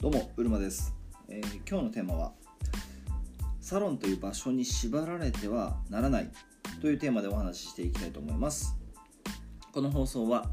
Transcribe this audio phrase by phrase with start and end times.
[0.00, 0.94] どうもうるまです、
[1.28, 2.32] えー今日のテーマは
[3.60, 6.30] サロンという場所に縛られてはならない
[6.80, 8.74] というテーマでお話ししていきたいと思います。
[9.70, 10.48] この放送は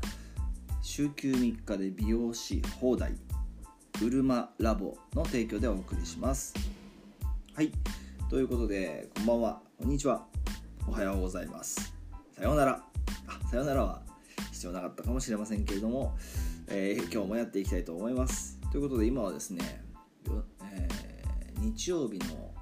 [0.82, 3.16] 週休3日で美容師放題
[4.04, 6.54] うるまラボの提供でお送りします。
[7.56, 7.71] はい。
[8.29, 9.61] ということでこんばんは。
[9.79, 10.25] こんにちは。
[10.86, 11.96] おはようございます。
[12.36, 12.84] さようなら。
[13.28, 14.02] あさようならは
[14.52, 16.18] 必要なかったかもしれませんけれども、
[16.68, 18.57] えー今日もやっていきたいと思います。
[18.71, 19.82] ということで今はですね、
[20.64, 20.98] えー
[21.60, 22.54] 日曜日の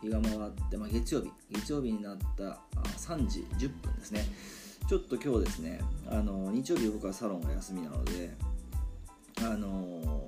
[0.00, 2.58] 日が回って、まあ、月曜日月曜日になったあ
[2.96, 4.24] 3時10分ですね。
[4.88, 8.30] ちょっと今日ですねあの日曜日僕はサロンが休みなので
[9.40, 10.22] あの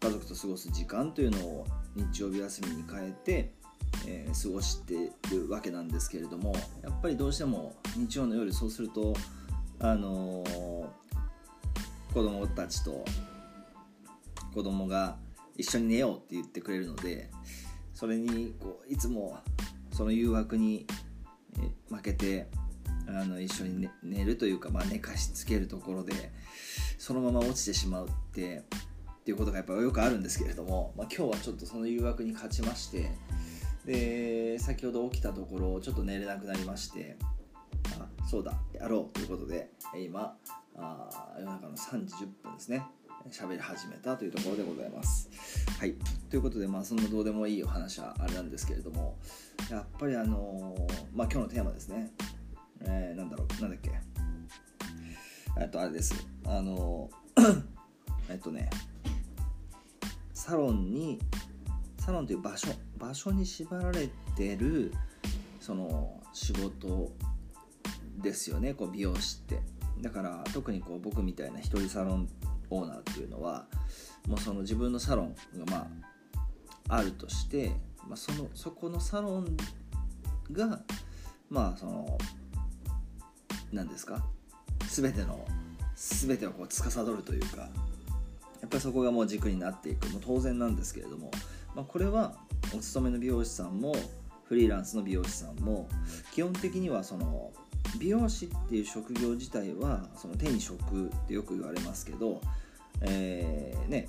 [0.00, 3.52] 家族と過ごす時間というのを日曜日休みに変えて、
[4.06, 9.14] えー過ごしているわけなんですけれどもやっぱりどうしても日曜の夜そうすると
[9.78, 10.44] あの
[12.12, 13.04] 子供たちと
[14.54, 15.16] 子供が
[15.56, 17.30] 一緒に寝ようって言ってくれるので
[17.92, 19.38] それにこういつも
[19.92, 20.86] その誘惑に
[21.90, 22.48] 負けて
[23.06, 26.32] あの一緒に寝るというか、まあ、寝かしつけるところで
[26.98, 28.62] そのまま落ちてしまうってっ
[29.24, 33.10] ていうことがやっぱよくあるんですけれども、まあ、今日はちょっとその誘惑に勝ちまして
[33.84, 37.16] で先ほど起きたところちょっと寝れなくなりまして
[37.98, 40.36] あそうだやろうということで今
[40.76, 42.82] あ夜中の3時10分ですね。
[43.30, 45.30] 喋り始めたというところでございます。
[45.78, 45.94] はい。
[46.28, 49.16] ということでまあそんなどうでもいいお話はあれなんですけれども
[49.70, 50.76] やっぱりあの
[51.14, 52.10] まあ今日のテーマですね、
[52.82, 53.62] えーなんだろう。
[53.62, 53.90] なんだっけ。
[55.58, 56.14] えっとあれです。
[56.46, 57.10] あの
[58.28, 58.68] えっとね。
[60.34, 61.18] サロンに
[61.98, 64.92] サロンという場所場所に縛られてる
[65.58, 67.12] その仕事
[68.18, 68.74] ですよね。
[68.74, 69.60] こう美容師って。
[70.02, 72.28] だから特にこう僕みたいな一人サロン
[72.70, 73.66] オーナーっていうのは
[74.28, 75.88] もうその自分のサロンがま
[76.88, 77.72] ああるとして、
[78.06, 79.56] まあ、そのそこのサロン
[80.52, 80.80] が
[81.48, 82.18] まあその
[83.72, 84.24] 何ですか
[84.88, 85.44] 全ての
[85.96, 87.68] 全てをこう司るというか
[88.60, 90.08] やっぱりそこがもう軸になっていく。
[90.08, 91.30] もう当然なんですけれども、
[91.74, 92.34] まあ、これは
[92.74, 93.94] お勤めの美容師さんも
[94.44, 95.88] フリーランスの美容師さんも
[96.32, 97.52] 基本的にはその
[97.98, 102.40] 美容師っていう職業自体はその手に職ってよく言われますけど、
[103.00, 104.08] えーね、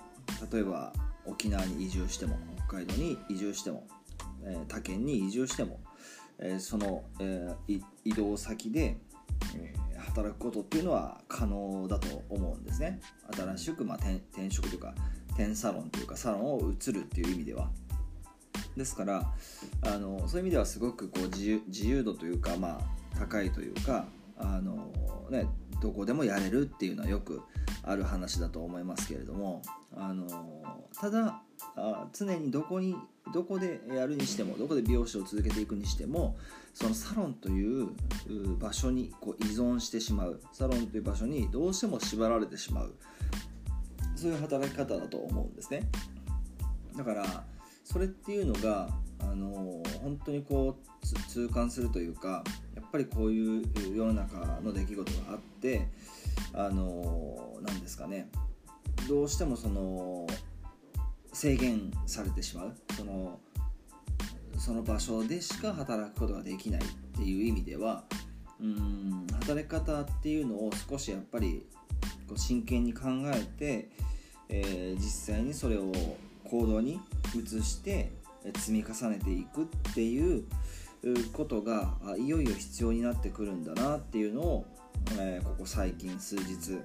[0.52, 0.94] 例えば
[1.26, 2.38] 沖縄に移住しても
[2.68, 3.88] 北海道に移住しても、
[4.44, 5.80] え他県に移住しても、
[6.40, 7.56] えその、え
[8.04, 8.98] 移動先で、
[9.56, 13.00] え働くことっていうのは可能だと思うんですね。
[13.36, 14.94] 新しく、まあ、転職というか
[15.30, 17.70] 転サロンというかサロンを移るっていう意味では。
[18.78, 19.34] ですから
[19.84, 22.82] あのそういう意味ではすごくこう自由自由度というか、まあ、
[23.18, 24.06] 高いというか
[24.38, 24.92] あの、
[25.30, 25.48] ね、
[25.82, 27.42] どこでもやれるっていうのはよく
[27.84, 29.62] ある話だと思いますけれども
[29.96, 30.28] あの
[31.00, 31.42] ただ
[31.76, 32.96] あ常にどこに
[33.34, 36.38] どこでやるにしてもどこで美容師を続けていくにしても
[36.74, 37.88] そのサロンという
[38.60, 42.94] 場所にこう依存してしまうサロンという場所にどうしても縛られてしまう
[44.16, 45.90] そういう働き方だと思うんですね。
[46.96, 47.44] だから
[47.84, 48.90] それっていうのが
[49.20, 52.44] あの本当にこう痛感するというか
[52.76, 53.64] やっぱりこういう
[53.96, 55.88] 世の中の出来事があって
[56.54, 58.30] あの何ですかね。
[59.08, 60.26] どうしてもその
[61.34, 62.76] 制限されてしまう。
[62.96, 63.40] その
[64.58, 66.86] その場所でしか働くことができないっ
[67.18, 68.06] ていう意味では
[68.62, 71.66] うん働き方っていうのを少しやっぱり
[72.28, 73.90] こう真剣に考えて、
[74.50, 75.92] えー実際にそれを
[76.46, 77.00] 行動に
[77.36, 78.12] 移して
[78.54, 80.46] 積み重ねていくっていう
[81.34, 84.66] ことがいよいよ必要になってくるんだなっていうのを、
[85.20, 86.80] えここ最近数日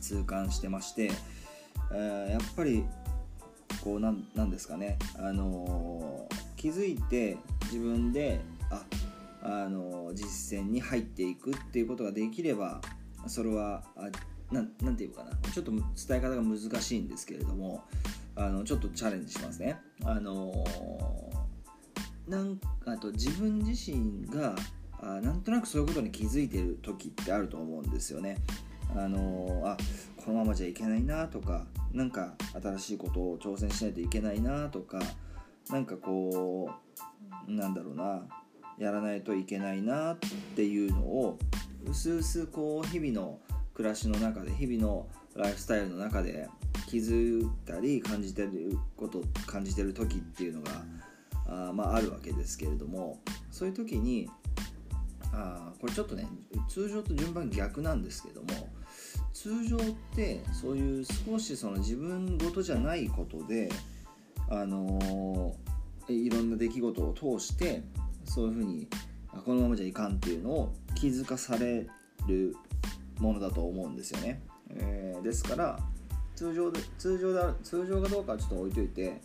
[0.00, 1.10] 痛感してまして、
[1.94, 2.84] えやっぱり
[3.82, 8.40] こうなんですかね、あのー気づいて自分で
[8.70, 8.82] あ、
[9.42, 12.80] あのー実践に入っていくっていうことができれば
[13.26, 14.08] それはあ
[14.52, 15.30] なんなんていうかな。
[15.52, 15.82] ちょっと伝
[16.18, 17.82] え方が難しいんですけれども
[18.36, 19.78] あのちょっとチャレンジしますね。
[20.04, 21.36] あのー
[22.28, 24.56] なんあと自分自身が
[25.00, 28.38] あなんとなくそういうことに気づいてる時ってあると思うんですよね。
[28.96, 29.76] あのーあ
[30.16, 35.00] このままじゃいけないなとかなんか新しいことを挑戦しないといけないなとか
[35.70, 36.70] なんかこ
[37.48, 38.22] うなんだろうな
[38.78, 40.18] やらないといけないなっ
[40.56, 41.38] ていうのを
[41.88, 43.38] うすうすこう日々の
[43.74, 45.06] 暮らしの中で日々の
[45.36, 46.48] ライフスタイルの中で
[46.86, 50.70] 気づいたり感じてること感じてる時っていうのが
[51.48, 53.18] あ、まあ、あるわけですけれども
[53.50, 54.28] そういう時に
[55.32, 56.26] あこれちょっとね
[56.68, 58.68] 通常と順番逆なんですけども
[59.32, 59.80] 通常っ
[60.14, 63.68] てそういう少しその自分ごとじゃないことで
[64.48, 65.54] あの
[66.08, 67.82] いろんな出来事を通して
[68.24, 68.88] そういうふうに
[69.44, 71.86] このままじゃいかんっていうのを気づかされ
[72.26, 72.56] る
[73.18, 74.40] ものだと思うんですよね、
[74.70, 75.78] えー、ですから
[76.36, 79.20] 通常で通常だ通常かどうかはちょっと置いといて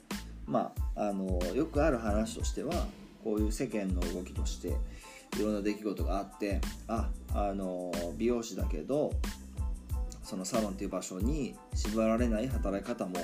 [0.48, 2.74] まああのよくある話としては
[3.24, 4.70] こういう世間の動きとして
[5.38, 9.12] いろんな出来事があってああの美容師だけど
[10.24, 13.16] そのサロンっていう場所に縛られない働き方も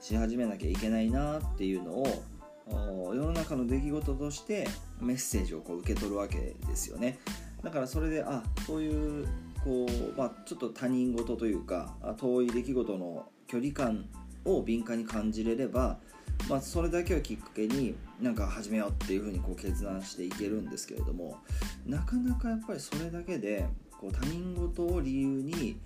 [0.00, 4.68] し始めなきゃいけないなっていうのを世の中の出来事として
[5.00, 7.18] メッセージをこう受け取るわけですよね。
[7.62, 9.26] だからそれであそういう
[9.64, 14.06] こう、まあ、ちょっと他人事というか遠い出来事の距離感
[14.44, 15.98] を敏感に感じれれば、
[16.48, 21.38] まあ、それだけをきっかけになんか始めようっていうふうにこう決断していけるんですけれども
[21.86, 23.66] なかなかやっぱりそれだけで
[23.98, 25.78] こう他人事を理由に、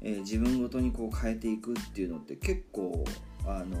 [0.00, 3.04] えー、自分ごとにこう変えていくっていうのって結構
[3.46, 3.76] あの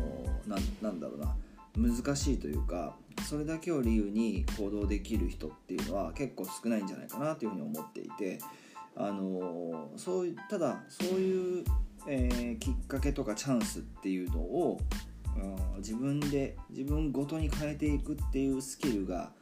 [0.82, 1.34] なんだろうな
[1.76, 2.94] 難しいというか
[3.28, 8.38] それだけを理由に行動できる人っていうのは結構少ないんじゃないかなというふうに思っていて
[8.96, 11.64] あのそういただそういう、
[12.06, 14.80] えー、きっかけとかチャンスっていうのを、
[15.36, 19.32] うん、自分で自分ごとに変えていくっていうスキルが、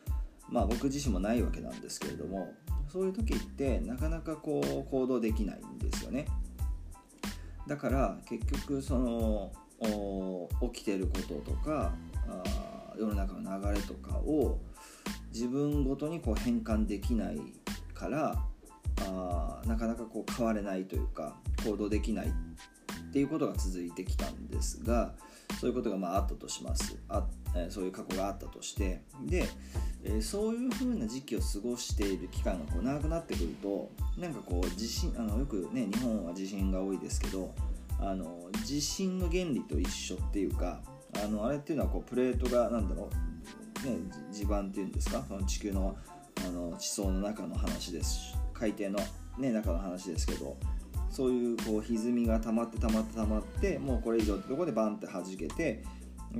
[0.48, 2.52] まあ、僕自身もないわけなんですけれども
[2.88, 6.26] そういう時ってなかなかこう行動できないんですよね。
[7.66, 9.52] だから結局その
[10.72, 11.94] 起きてることとか
[12.28, 14.58] あ世の中の流れとかを
[15.32, 17.40] 自分ごとにこう変換できない
[17.94, 18.42] から
[19.02, 25.14] あなかなかこう変われないというか行動できないっていうことが続いてきたんですが
[25.60, 26.96] そういうことがまああったとします。
[27.08, 27.26] あ、
[27.56, 29.02] えー、そういう過去があったとして。
[29.26, 29.48] で、
[30.04, 37.52] えー、そういうふうな時期を過ごしている期間がこう長くなってくるとなんかこう地震あのよくね日本は地震が多いですけど
[37.98, 40.80] あの地震の原理と一緒っていうか
[41.22, 43.10] あのあれっていうのはこうプレートが何だろ
[43.84, 43.96] う、ね、
[44.32, 45.24] 地盤っていうんですか？
[45.26, 45.96] その地球の
[46.46, 48.98] あの地層の中の話です海底の、
[49.38, 50.56] ね、中の話ですけど
[51.10, 55.82] そういうこう歪みが溜まって溜まって溜まってもうこれ以上ってとこでバンって弾けて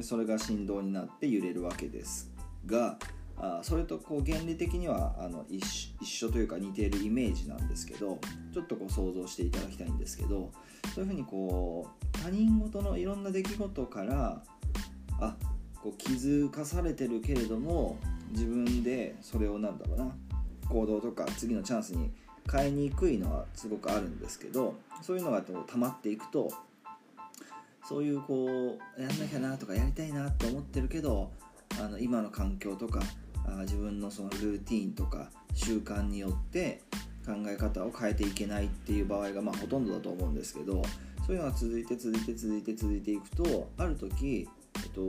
[0.03, 2.31] それが振動になって揺れるわけです
[2.67, 2.99] が
[3.37, 5.65] あそれとこう原理的にはあの一
[6.03, 8.19] 緒というか似ているイメージなんですけど
[8.53, 10.53] ちょっとこう想像していただきたいんですけど
[10.95, 14.43] そういうふうにこう他人事のいろんな出来事から
[15.21, 15.37] あ
[15.83, 17.97] こう気づかされてるけれども
[18.31, 20.15] 自分でそれをなんだろうな
[20.71, 22.11] 行動とか次のチャンスに
[22.51, 26.51] 変えにくいのはすごくあるんですけどそういうのが溜まっていくと
[27.85, 31.31] そういうこうやんなきゃなとかやりたいなって思ってるけど
[31.81, 33.01] あの今の環境とか
[33.47, 36.83] あ自分のそのルーティンとか習慣によって
[37.27, 40.83] 考え方を変えていけないっていう場合がまあほとんどだと思うんですけど
[41.27, 45.01] そういうのが続いて続いて続いて続いていくとある時、えっと、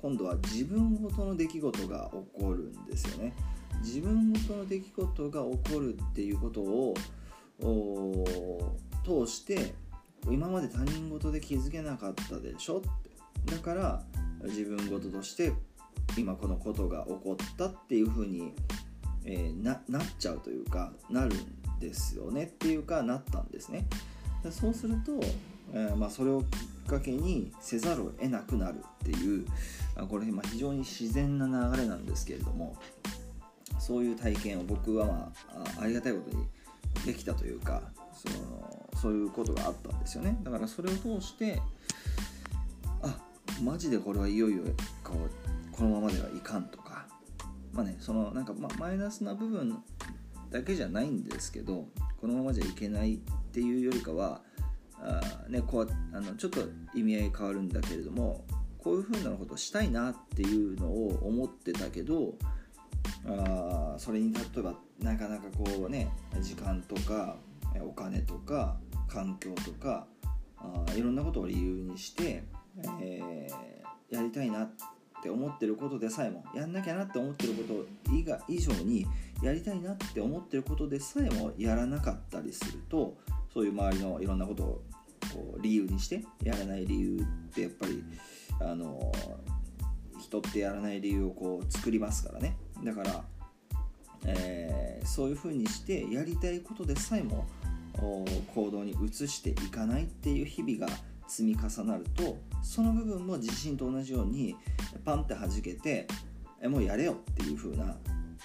[0.00, 3.34] 今度は自分ごとの出来事が起こるんですよね。
[3.80, 6.94] 自分ごとの出来事が起こるっていうことを
[9.04, 9.74] 通して
[10.30, 13.08] 今まで他人事で気づけなかったでしょって。
[13.46, 14.02] だから
[14.44, 15.52] 自分事として
[16.16, 18.52] 今このことが起こったっていうふうに、
[19.24, 22.44] えー、ななっちゃうというかなるんですよね。
[22.44, 23.86] っていうかなったんですね。
[24.50, 25.20] そうすると、
[25.72, 29.46] えー、まあ、それをきっかけにせざるを得なくなるっていう
[30.08, 32.76] これま非常に自然な流れなんですけれども。
[33.78, 35.32] そういう体験を僕は、ま
[35.78, 36.46] あ、ありがたいことに
[37.06, 37.82] できたというか
[38.12, 40.36] そのそういうことがあったんですよね。
[40.42, 41.60] だからそれを通して
[43.02, 43.16] あ
[43.62, 44.62] マジでこれはいよいよ
[45.04, 47.06] こうこのままではいかんとか。
[47.72, 49.78] まあねそのなんか、ま、マイナスな部分
[50.50, 51.86] だけじゃないんですけど
[52.20, 53.18] このままじゃいけないっ
[53.52, 54.40] ていうよりかは
[55.00, 56.60] あ、ね、こうあのちょっと
[56.94, 58.44] 意味合い変わるんだけれども
[58.78, 62.34] こういうふうなことをしたいなっていうのを思ってたけど
[63.28, 67.36] あそれに例えばなかなかこうね時間とか
[67.80, 68.76] お金とか
[69.08, 70.06] 環境とか
[70.56, 72.44] あいろんなことを理由にして、
[73.00, 74.70] えー、やりたいなっ
[75.22, 79.06] て思ってることでさえもやんなきゃなって思ってること以外以上に
[79.42, 83.16] やりたいなって思ってることでさえもやらなかったりすると
[83.52, 84.82] そういう周りのいろんなことを
[85.32, 88.02] こう理由にしてやらない理由ってやっぱり
[88.60, 89.12] あの
[90.20, 92.56] 人ってやらない理由をこう作りますからね。
[92.84, 93.24] だから、
[94.24, 97.46] えー、そういうふうにしてやりたいことでさえも
[98.54, 100.92] 行動に移していかないっていう日々が
[101.26, 104.56] 積み重なるとその部分も自信と同じように
[105.04, 106.06] パンって弾けて
[106.62, 107.96] もうやれよっていう風な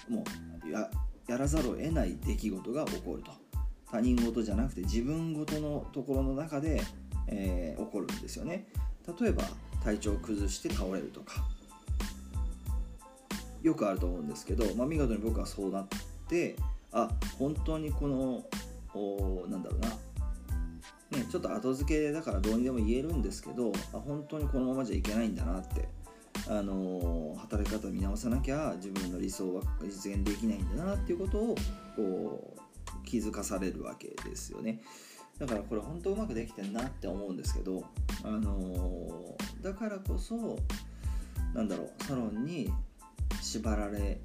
[0.08, 0.24] も
[0.66, 0.90] うや
[1.26, 3.44] やらざるを得ない出来事が起こると。
[3.90, 6.82] 他人事じゃなくて自分事のところの中で、
[7.28, 8.66] えー、起こるんですよね。
[9.20, 9.44] 例えば
[9.84, 11.44] 体調を崩して倒れるとか。
[13.64, 15.86] よくあると思うんですけど、まあ、見事に僕はそうなっ
[16.28, 16.54] て
[16.92, 18.44] あ本当にこの
[18.94, 19.88] おなんだろうな、
[21.18, 25.88] ね、ちょっと後付けだからどうにでも言えるんですけどあ本当にこのままじゃいけないんだなって
[26.46, 31.54] あの働き方を見直さなきゃ自分の理想は実現できないんだなっていうことを
[31.96, 34.82] こう気づかされるわけですよね。
[35.38, 37.84] だからこれ本当うまくできてんなって思うんですけど、
[38.22, 40.58] あのだからこそ
[41.54, 42.70] なんだろうサロンに
[43.44, 44.18] 縛られ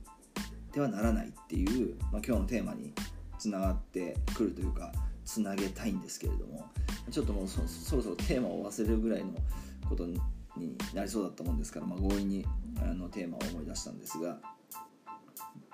[0.72, 2.94] てはならないっていう、まあ、今日のテーマに
[3.38, 4.92] つながってくるというか
[5.26, 6.66] つなげたいんですけれども
[7.12, 7.62] ちょっともうそ
[7.96, 9.34] ろそろテーマを忘れるぐらいの
[9.88, 10.20] ことに
[10.94, 12.46] なりそうだったもんですから、まあ、強引に
[12.82, 14.38] あのテーマを思い出したんですが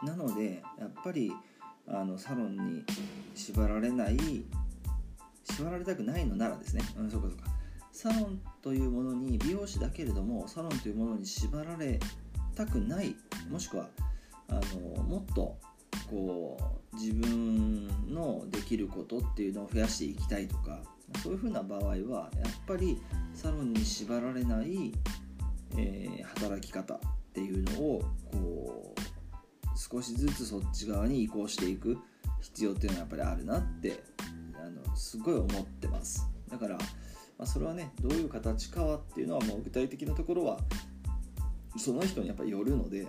[0.03, 1.31] なのでやっぱり
[1.87, 2.83] あのサロンに
[3.35, 4.17] 縛られない
[5.43, 7.45] 縛られたくないのならですね、うん、そうかそうか。
[7.91, 11.99] サロンというものに美容師だけれどもサロンというものに縛られ
[12.55, 13.15] たくない
[13.49, 13.89] もしくは
[14.47, 14.53] あ
[14.97, 15.57] のもっと
[16.09, 16.57] こ
[16.93, 20.79] う自分のできることっていうのを増やしていきたいとか
[21.21, 22.01] そういうふうな場合はやっ
[22.65, 23.01] ぱり
[23.33, 24.93] サロンに縛られない、
[25.77, 26.99] えー、働き方っ
[27.33, 28.99] ていうのをこう
[29.77, 31.97] 少しずつそっち側に移行していく
[32.41, 34.03] 必要っていうのはやっぱりあるなって
[34.55, 36.27] あのすごい思ってます。
[36.49, 36.83] だから、ま
[37.39, 40.59] あ、それはねどういう形かはっていうのはもう具体的なところは
[41.77, 43.07] その人にやっぱりよるので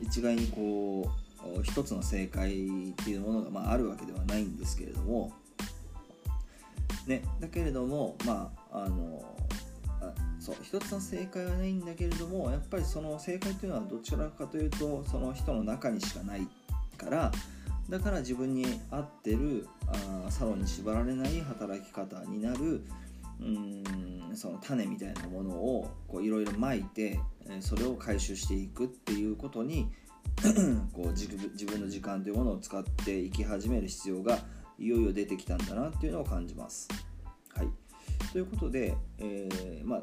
[0.00, 1.10] 一概にこ
[1.58, 5.32] う一つの正解っていうものがまああるわけではないんですけれども
[7.06, 9.24] ね、だけれどもまああの
[10.00, 16.46] あそう一つの正解はないんだけれどもやっぱりその正解というのはどちらかというとその人の中にしかない
[16.96, 17.32] から
[17.88, 22.84] だから自分に合ってるあサロンに縛られない働き方になる
[23.40, 27.20] うんその種みたいなものをいろいろまいて
[27.60, 29.88] それを回収していくっていうことに
[30.92, 34.38] こう自分の時間というものを使っていき始める必要が
[34.78, 36.88] いよいよ出てきたんだなっていうのを感じます。
[37.54, 37.68] はい、
[38.32, 40.02] ということで、えー、まあ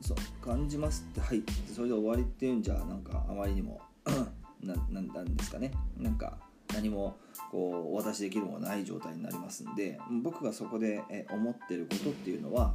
[0.00, 1.42] そう感じますってはい。
[1.74, 3.80] それで終わりっていうんじゃなんかあまりにも
[4.62, 5.72] ななんですかね。
[5.98, 6.38] なんか
[6.74, 7.16] 何も
[7.50, 12.74] こうお渡しできるものがない状態になりますんで僕がそこで思ってることっていうのは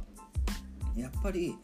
[0.96, 1.56] やっぱり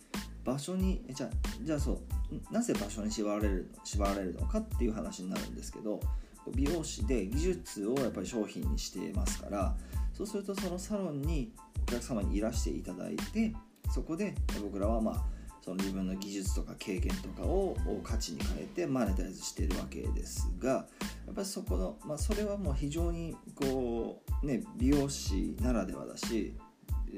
[0.45, 1.29] 場所にじゃ
[1.63, 6.01] じゃあそうなぜ場所に縛られる縛られるのかっていう話になるんですけど
[6.55, 9.75] 美容師で技術をやっぱり商品にしてますから
[10.15, 13.53] そうするとそのサロンにお客様にいらしていただいて
[13.91, 20.85] そこで僕らはまあその自分の技術とか経験とかを価値に変えてマネタイズしてるわけですがや
[21.33, 26.55] っぱりそこの、まあ、それはもう非常にこうね美容師ならではだし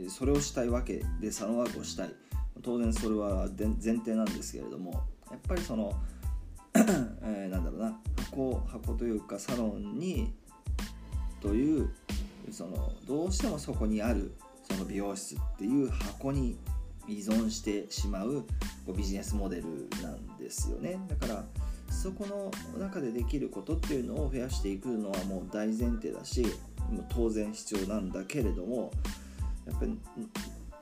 [0.09, 2.15] それをしたいわけでサロンワークをしたい。
[2.63, 4.93] 当然それは前提なんですけれども
[5.31, 5.93] やっぱりその
[6.75, 7.99] えー、なんだろうな
[8.31, 10.33] 箱箱というかサロンに
[11.41, 11.91] という
[12.51, 14.33] そのどうしてもそこにある
[14.71, 16.57] その美容室っていう箱に
[17.11, 18.45] 依存してしまう
[18.87, 19.65] こうビジネスモデル
[20.03, 20.99] なんですよね。
[21.09, 21.45] だから
[21.91, 26.43] そこの中でできることっていうのを増やしていくのはもう大前提だし
[26.89, 28.93] もう当然必要なんだけれども
[29.67, 29.99] やっぱり、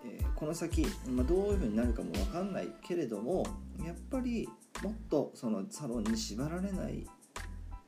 [0.04, 3.46] え、この先、まあ、どういうふうになるかも分かんないけれども
[3.84, 4.48] やっぱり
[4.82, 7.06] もっとそのサロンに縛られない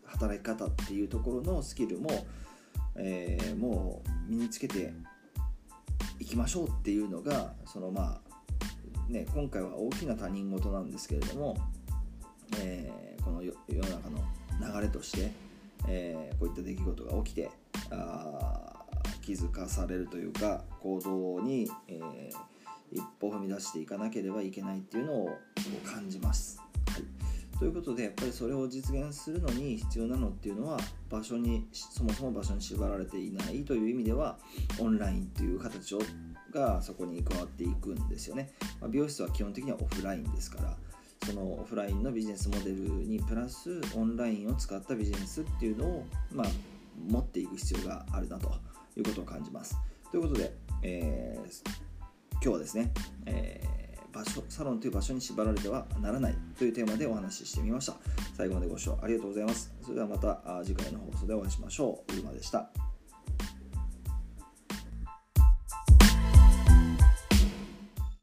[0.04, 2.10] 働き方っていうところのスキルも、
[2.96, 4.92] えー、もう身につけて
[6.18, 8.29] いきましょうっていうのがそのまあ
[9.08, 11.56] ね今回は大きな他人事なんですけれども、
[12.58, 14.18] えー、この世の中の
[14.74, 15.32] 流れとして、
[15.88, 17.50] えー、こういった出来事が起きて
[17.90, 18.72] あ
[19.22, 25.38] 気づかされるというか行動に、えー、一歩踏み出していかなければいけないっていうのを
[25.84, 26.58] 感じます。
[26.58, 27.20] はい
[27.60, 30.78] ということでやっぱりそれを実現するのに必要なのっていうのは
[31.10, 34.38] 場所にそもそも場所に縛られていないという意味では
[34.78, 36.00] オンラインという形を
[36.52, 40.76] がそこに加わっていくんですよね、まあ、美容室は基本的にはオフラインですから
[41.26, 46.46] そのオフラインのビジネスモデルにプラスオンラインを使ったビジネスっていうのを、まあ、
[47.08, 48.50] 持っていく必要があるなと
[48.96, 49.76] いうことを感じます。
[50.10, 50.52] ということで、
[50.82, 51.62] えー、
[52.32, 52.90] 今日はですね、
[53.26, 53.80] えー
[54.12, 57.94] 場所サロンという場所に縛られてはならないというテーマでお話ししてみました。
[58.36, 59.72] 最後までご視聴ありがとうございます。
[59.82, 62.12] それではまた次回の放送でお会いしましょう。
[62.12, 62.89] うるまでした。